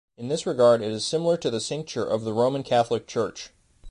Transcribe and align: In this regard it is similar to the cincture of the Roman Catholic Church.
In 0.17 0.29
this 0.29 0.47
regard 0.47 0.81
it 0.81 0.91
is 0.91 1.05
similar 1.05 1.37
to 1.37 1.51
the 1.51 1.59
cincture 1.59 2.03
of 2.03 2.23
the 2.23 2.33
Roman 2.33 2.63
Catholic 2.63 3.05
Church. 3.05 3.51